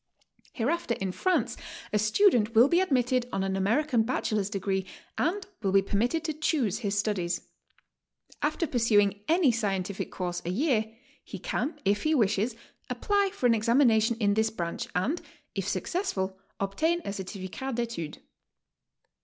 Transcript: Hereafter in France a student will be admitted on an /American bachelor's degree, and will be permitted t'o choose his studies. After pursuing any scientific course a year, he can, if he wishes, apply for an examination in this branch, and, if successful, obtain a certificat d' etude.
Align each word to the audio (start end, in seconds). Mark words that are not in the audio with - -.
Hereafter 0.53 0.95
in 0.95 1.11
France 1.11 1.55
a 1.93 1.99
student 1.99 2.55
will 2.55 2.67
be 2.67 2.79
admitted 2.81 3.27
on 3.31 3.43
an 3.43 3.53
/American 3.53 4.03
bachelor's 4.03 4.49
degree, 4.49 4.87
and 5.15 5.45
will 5.61 5.71
be 5.71 5.83
permitted 5.83 6.23
t'o 6.23 6.33
choose 6.41 6.79
his 6.79 6.97
studies. 6.97 7.41
After 8.41 8.65
pursuing 8.65 9.21
any 9.27 9.51
scientific 9.51 10.11
course 10.11 10.41
a 10.43 10.49
year, 10.49 10.91
he 11.23 11.37
can, 11.37 11.79
if 11.85 12.01
he 12.01 12.15
wishes, 12.15 12.55
apply 12.89 13.29
for 13.31 13.45
an 13.45 13.53
examination 13.53 14.17
in 14.19 14.33
this 14.33 14.49
branch, 14.49 14.87
and, 14.95 15.21
if 15.53 15.67
successful, 15.67 16.35
obtain 16.59 17.03
a 17.05 17.13
certificat 17.13 17.75
d' 17.75 17.81
etude. 17.81 18.17